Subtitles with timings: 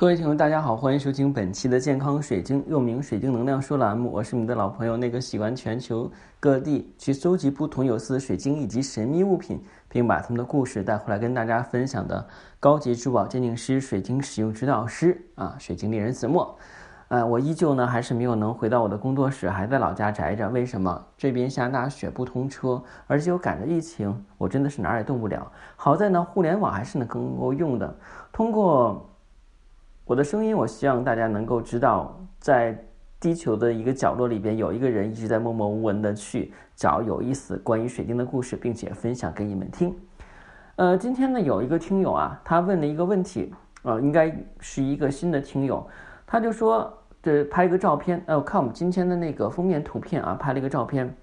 [0.00, 4.12] 各位听众，大家好，欢迎收听本期的健康水晶，又名水晶能量说栏目。
[4.12, 12.24] 我是你的老朋友，那个喜欢全球各地去搜集不同有色的水晶以及神秘物品，并把他们的故事带回来跟大家分享的
[12.60, 16.56] 高级珠宝鉴定师、水晶使用指导师啊，水晶猎人子墨。
[17.08, 20.48] 呃，我依旧呢还是没有能回到我的工作室，还在老家宅着。
[20.50, 21.06] 为什么？
[21.16, 25.50] 这边下大雪，不通车，而且又赶着疫情，我真的是哪儿也动不了。
[25.74, 27.96] 好在呢，互联网还是能够用的，
[28.30, 29.04] 通过。
[30.08, 32.82] 我的声音，我希望大家能够知道，在
[33.20, 39.94] 地球的一个角落里边，有一个人一直在默默无闻的去找有意思关于水晶的故事，并且分享给你们听。
[40.76, 43.52] 呃，今天呢，有一个听友啊，他问了一个问题，
[43.82, 45.86] 呃，应该是一个新的听友，
[46.26, 46.90] 他就说，
[47.22, 51.14] 这拍一个照片，呃，看我们今天的那个封面图片啊，拍了一个照片。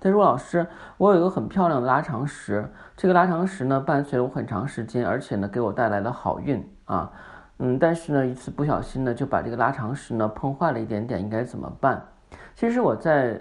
[0.00, 7.08] 他说：“老师，我有一个很漂亮的拉长石，这个拉长石呢，伴随了我很长时间，而且呢，给我带来了好运啊。”
[7.58, 12.00] 嗯，但是呢，一次不小心呢，就把这个拉长石呢碰坏了一点点，应该怎么办？
[12.54, 13.40] 其实我在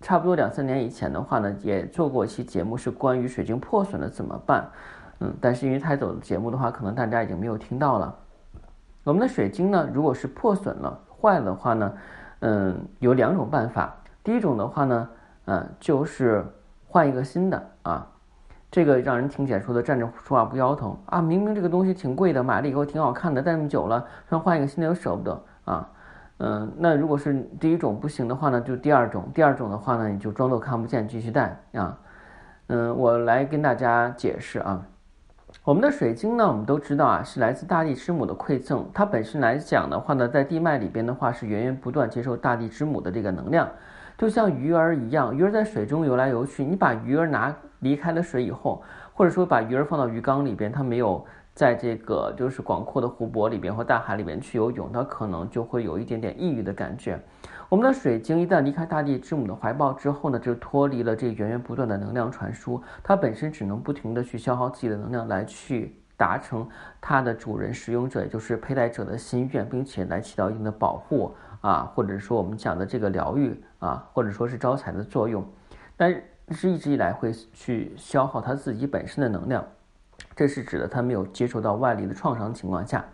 [0.00, 4.68] 差不多两三年以前的话呢，也做过一期节目，是关于水晶破损的怎么办。
[5.20, 8.14] 嗯，但是因为太早的节目的话，可能大家已经没有听到了。
[9.04, 11.92] 我们的水晶呢，如果是破损了、坏了的话呢，
[12.40, 13.94] 嗯，有两种办法。
[14.22, 15.08] 第一种的话呢，
[15.46, 16.44] 嗯，就是
[16.86, 18.06] 换一个新的啊。
[18.70, 21.20] 这个让人听起来说的站着说话不腰疼啊！
[21.20, 25.88] 明明这个东西挺贵的，买了以后挺好看的，戴那么久了，说换一个新的又舍不得啊。
[26.38, 29.28] 嗯，那如果是第一种不行的话呢，就第二种。
[29.34, 31.98] 第二种的话呢，你就装作看不见，继续戴啊。
[32.68, 34.86] 嗯，我来跟大家解释啊。
[35.64, 38.88] 我们的水晶呢，我们都知道啊，是来自大地之母的馈赠。
[38.94, 43.68] 它本身来讲的话呢，在地脉里边的话，是源源不断接受大地之母的这个能量。
[44.20, 46.62] 就像鱼儿一样，鱼儿在水中游来游去。
[46.62, 48.82] 你把鱼儿拿离开了水以后，
[49.14, 57.18] 或者说把鱼儿放到鱼缸里边，它没有在这个就是广阔的湖泊里边或大海里边去游泳，它可能就会有一点点抑郁的感觉。
[57.70, 66.68] 我们的水晶一旦离开大地之母的怀抱之后呢，就脱离了这源源不断的能量传输，它本身只能不停的去消耗自己的能量来去达成
[67.00, 71.34] 它的主人使用者，也就是佩戴者的心愿，并且来起到一定的保护。
[71.60, 75.44] 啊，或者说我们讲的这个疗愈啊，或者说是招财的作用，
[75.96, 76.10] 但
[76.50, 79.64] 是一直以来会去消耗他自己本身的能量，
[80.34, 83.04] 这是指的他没有接受到外力的创伤情况下。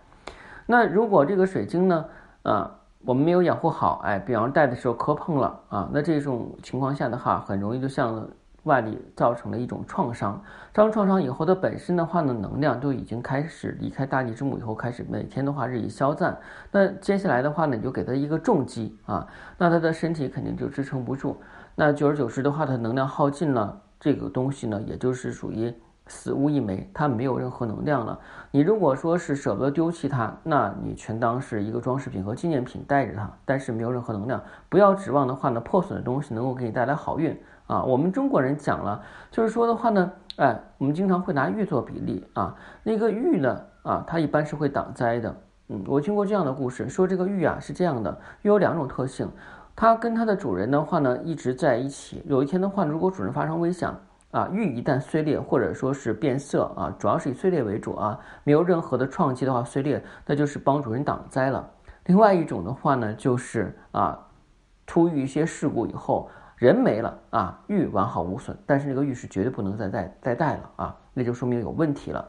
[0.66, 2.04] 那如果这个水晶呢，
[2.42, 2.70] 啊，
[3.04, 8.28] 我们没有养护好，哎，比方戴的时候磕碰了啊，那这种情况下的话，很容易就像。
[8.66, 10.42] 外力造成了一种创伤，
[10.74, 16.36] 造成创伤以后，它本身的话呢，能量就已经开始离开大地之母以后，开始每天的话日益消散。
[16.70, 21.36] 那接下来的话呢，你就给他一个重击啊，那他的身体肯定就支撑不住。
[21.74, 25.72] 那久而久之的话，它能量耗尽了，这个东西呢，也就是属于
[26.08, 28.18] 死物一枚，它没有任何能量了。
[28.50, 34.42] 你如果说是舍不得丢弃它，那你全当是一个装饰品和纪念品带着它，但是没有任何能量。
[34.68, 37.38] 不要指望的话呢，破损的东西能够给你带来好运。
[37.66, 42.54] 啊，我们中国人讲了，就是说的话呢，哎，我们经常会拿玉做比例啊。
[42.84, 45.34] 那个玉呢，啊，它一般是会挡灾的。
[45.68, 49.28] 嗯，我听过这样的故事，说这个玉啊是这样的，玉有两种特性，
[49.74, 52.22] 它跟它的主人的话呢一直在一起。
[52.26, 53.90] 有一天的话，如果主人发生危险
[54.30, 61.68] 啊，玉一旦碎裂或者说是变色啊，主要是以碎裂为主啊，没有任何的创击的话碎裂，那就是帮主人挡灾了。
[62.04, 64.16] 另外一种的话呢，就是啊，
[64.86, 66.30] 出遇一些事故以后。
[66.56, 72.26] 人没了啊，玉完好无损，但是那个玉是绝对不能再戴再戴了啊，那就说明有问题了。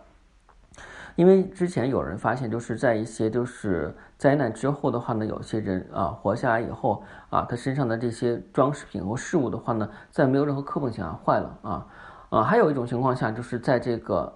[1.15, 11.87] 因为之前有人发现，就是在一些就是灾难之后的话呢，有些人啊活下来以后啊，他身上的这些装饰品和饰物的话呢，在没有任何磕碰情况下坏了啊
[12.29, 14.31] 啊，还有一种情况下，就是在这个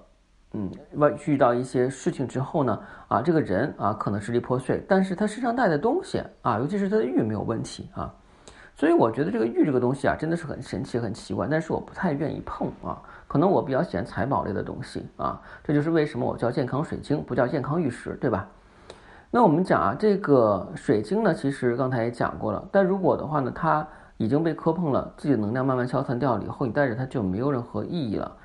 [0.53, 8.11] 嗯外遇到一些事情之后呢啊，这个人啊可能支离破碎，但是他身上带的东西啊，尤其是他的玉没有问题啊。
[8.81, 12.99] 所以我觉得这个玉这个东西啊，真的是很神奇、很奇怪，但是我不太愿意碰啊。
[13.27, 18.47] 可能我比较喜欢财宝类的东西啊，这就是为什么我叫健康水晶，不叫健康玉石，对吧？
[19.29, 23.87] 那我们讲啊，这个水晶呢，其实刚才也讲过了，但如果的话呢，它
[24.17, 28.35] 已经被磕碰了，自己的能量慢慢消散掉了以后，你带着它就没有任何意义了。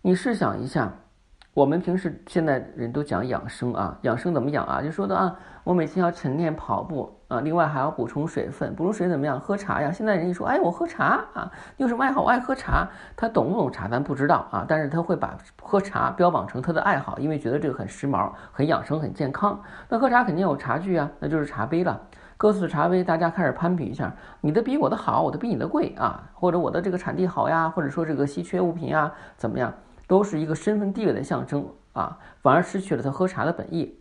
[0.00, 0.90] 你试想一下。
[1.52, 4.82] 我们平时现在人都讲养生啊，养生怎么养啊？
[4.82, 9.40] 就说的啊，我每天要晨练跑步啊，另外还要补充水分，补充水怎么样？
[9.40, 9.90] 喝茶呀。
[9.90, 12.22] 现在人一说，哎，我喝茶啊，你有什么爱好？
[12.22, 12.88] 我爱喝茶。
[13.16, 19.60] 他懂不懂茶咱不知道啊，但是他会把喝茶标榜成他的爱好，因为觉得这个很时髦、很养生、很健康。
[19.88, 22.00] 那喝茶肯定有茶具啊，那就是茶杯了。
[22.36, 29.72] 各自茶杯，大家开始攀比一下，你的比我的好，我的比你的贵啊，或者我的这个产地好呀，或者说这个稀缺物品呀，怎么样？
[30.06, 33.98] 都是一个身份地位的象征啊，反而失去了他喝茶的本意。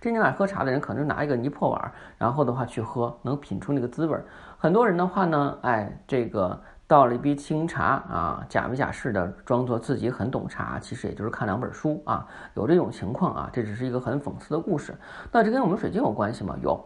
[0.00, 4.24] 真正爱喝茶的人，可能拿一个泥破碗，然后的话去喝，能品出那个滋味儿。
[4.56, 14.94] 很多人的话呢，哎，这个倒了一杯清茶啊，假模假式的装作自己很懂茶，其实也就是看两本书啊，有这种情况啊，这只是一个很讽刺的故事。
[15.32, 16.56] 那这跟我们水晶有关系吗？
[16.62, 16.80] 有，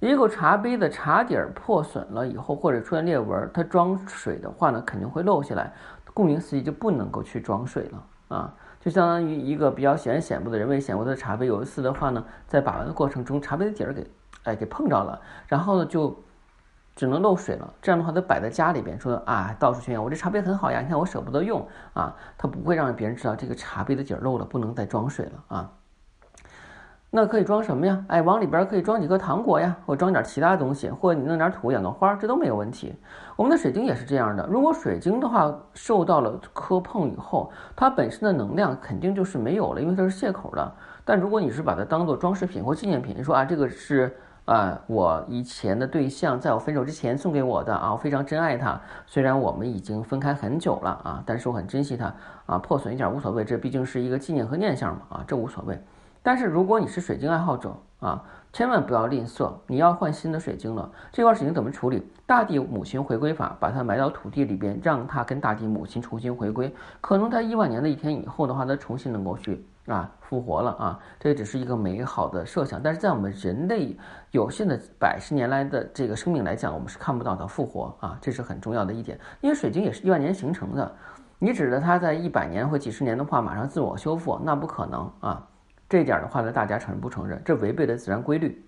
[0.00, 5.72] 一个茶杯的茶底儿破损了以后，或者出现裂纹，它装水的话呢，肯定会漏下来，
[6.12, 8.54] 顾名思义就不能够去装水了啊。
[8.88, 14.06] 就相当于一个比较显然显目的人为显目的茶杯，有一次的话呢，在把玩的过程中，茶杯的底儿给，
[14.44, 16.18] 哎，给碰着了，然后呢就
[16.96, 17.70] 只能漏水了。
[17.82, 25.70] 这样的话，他摆在家里边，说啊，到处炫耀我这茶杯很好呀，你看我舍不得用啊，他不会让别人知道这个茶杯的底儿漏了，不能再装水了啊。
[27.10, 28.04] 那可以装什么呀？
[28.08, 32.94] 哎，往里边可以装几颗糖果呀，或装点其他东西，或者你弄点土养个花，这都没有问题。
[33.34, 40.72] 我们的水晶也是这样的，如果水晶的话受到了磕碰以后，它本身的能量肯定就是没有了，因为它是泄口的。
[41.02, 44.14] 但如果你是把它当做装饰品或纪念品，说啊，这个是
[44.44, 48.78] 啊我以前的对象在我分手之前送给我的啊，我非常珍爱它。
[49.06, 52.14] 虽然我们已经分开很久了啊，但是我很珍惜它
[52.44, 55.82] 啊，破损一点无所谓，这毕竟是一个纪念和念想嘛啊，这无所谓。
[56.22, 58.22] 但是如果你是水晶爱好者啊，
[58.52, 60.90] 千万不要吝啬，你要换新的水晶了。
[61.12, 62.06] 这块水晶怎么处理？
[62.26, 66.72] 大地母亲回归法，把它埋到土地里边，让它跟大地母亲重新回归。
[67.00, 71.00] 可能在亿万年的一天以后的话，它重新能够去啊复活了啊。
[71.18, 73.96] 这也只是一个美好的设想，但是在我们人类
[74.30, 79.18] 有限的百十年来的这个生命来讲，我们是看不到它复活啊，这是很重要的一点。
[79.40, 80.94] 因为水晶也是亿万年形成的，
[81.38, 85.44] 你指着它在一百年或几十年的话，马上自我修复，那不可能啊。
[85.88, 87.40] 这一点的话呢，大家承认不承认？
[87.44, 88.62] 这违背了自然规律。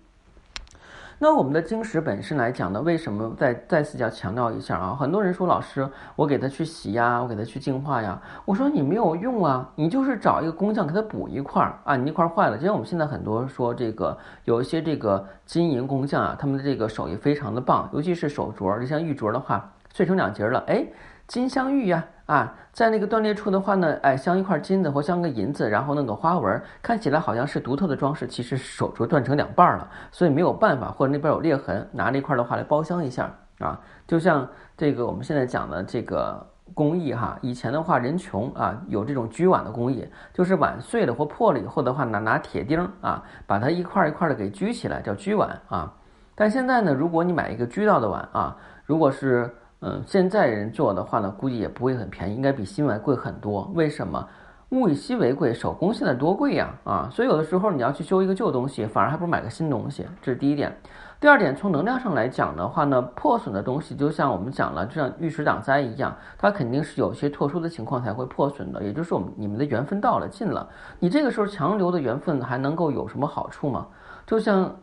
[1.19, 4.97] 那我们的晶石本身来讲呢，为什么再再次要强调一下啊？
[4.99, 8.19] 很多人说老师，我给它去洗呀，我给它去净化呀。
[8.43, 12.57] 我说你没有用啊，你就是找一个工匠给它补一块儿啊，你一块儿坏了。
[12.57, 20.87] 就像我们现在很多说这个有一些这个金银工匠啊，他们的这个手艺非常的棒，尤其是手镯，就像玉镯的话，碎成两截了，哎。
[21.27, 33.29] 金镶玉呀，啊在那个断裂处的话呢，哎，镶一块金子或镶个银子，然后弄个花纹，看起来好像是独特的装饰，其实手镯断成两半了，所以没有办法，或者那边有裂痕，拿那块的话来包镶一下
[33.59, 34.47] 啊，就像
[34.77, 45.93] 这个我们现在讲的这个工艺哈，以前的话人穷啊，有这种锔碗的工艺，就是碗碎了或破了以后的话，拿拿铁钉啊，把它一块一块的给锔起来，叫锔碗啊。
[46.33, 48.55] 但现在呢，如果你买一个锔到的碗啊，
[48.85, 53.69] 如果是嗯，现在人做的话呢，估计也不会很便宜，应该比新碗贵很多。
[53.73, 54.27] 为什么？
[54.69, 56.73] 物以稀为贵，手工现在多贵呀！
[56.85, 60.07] 啊，所以有的时候你要去修一个旧东西，反而还不如买个新东西。
[60.21, 60.73] 这是第一点。
[61.19, 68.81] 第二点，从能量上来讲的话呢，破损的东西就像我们讲了，就像玉石挡灾一样，它肯定是有些特殊的情况才会破损的。
[68.81, 70.69] 也就是我们你们的缘分到了，尽了，
[70.99, 73.87] 你这个时候强留的缘分还能够有什么好处吗？
[74.25, 74.73] 就像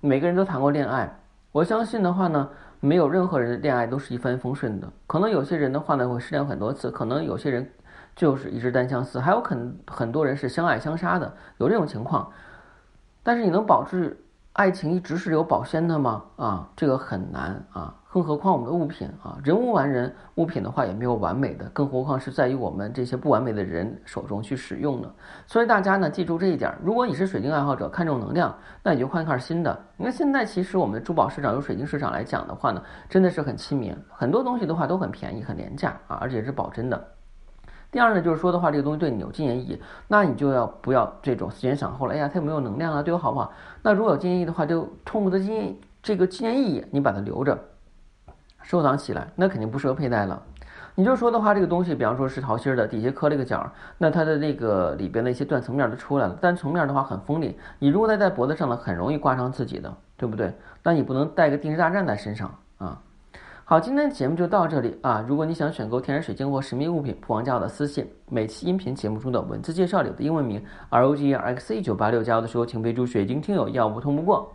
[0.00, 1.12] 每个人都谈过恋爱，
[1.50, 2.48] 我相信的话呢。
[2.84, 7.70] 没有任何人的恋爱都是一帆风顺的，可能有些人的话呢会失恋很多次，可能有些人
[8.16, 12.32] 就是一直单相思，还有很很多人是相爱相杀的，有这种情况，
[13.22, 14.18] 但是你能保持。
[14.52, 16.22] 爱情一直是有保鲜的吗？
[16.36, 25.10] 啊，这个很难啊，更何况我们的物品啊，人无完人，物品的话也没有完美的，更何况是在于我们这些不完美的人手中去使用呢？
[25.46, 26.70] 所以大家呢，记住这一点。
[26.84, 29.78] 如果你是水晶爱好者，看重能量，那你就换一块新的。
[29.96, 37.02] 你看现在其实我们的珠宝市场，有水晶市场来讲的话呢，真的是很亲民，很多东西的话都很便宜、很廉价啊，而且是保真的。
[37.92, 42.14] 第二呢，就是说的话，这个东西对你有纪念意义，那你就要不要这种思前想后了？
[42.14, 43.02] 哎呀，它有没有能量啊？
[43.02, 43.52] 对我好不好？
[43.82, 47.58] 那如果有纪念意义的话，就通过的纪念这个纪念意义，你把它留着，
[48.62, 50.42] 收藏起来，那肯定不适合佩戴了。
[50.94, 60.54] 你就说的话，这个东西，比方说是桃心的，底下磕了一个角，那它的那个里边的一些断层面都出来了，单层面的话很锋利，你如果戴在脖子上呢，很容易刮伤自己的，对不对？
[60.82, 62.98] 那你不能带个定时炸弹在身上啊。
[63.72, 65.24] 好，今天的节目就到这里啊！
[65.26, 68.06] 如果你想选购天然水晶或神秘物品，不妨加我的私信。
[68.28, 74.54] 每期音频节目中的文字介绍里的英文名 R O G E R X 一九八六，加我的时候请备注“水晶听友”，要不通不过。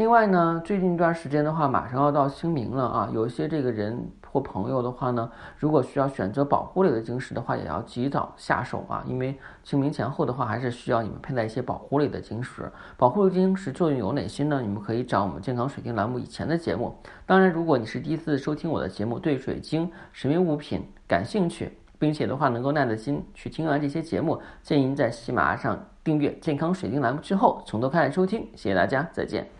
[0.00, 4.10] 另外呢，最近一段时间的话，马上要到清明了啊，有一些这个人。
[4.32, 5.28] 或朋友的话呢，
[5.58, 12.70] 如果需要选择保护类的晶石的话，也要及早下手啊，因为清明前后的话，还是需要你们佩戴一些保护类的晶石。
[12.96, 14.62] 保护类晶石作用有哪些呢？
[14.62, 16.94] 你们可以找我们健康水晶栏目以前的节目。
[17.26, 28.48] 当然，如果你是第一次收听我的节目，对水晶神秘物品感兴趣，并且的话能够耐得心去听完这些节目，建议您在喜马拉上订阅健康水晶栏目之后，从头开始收听。
[28.54, 29.59] 谢谢大家，再见。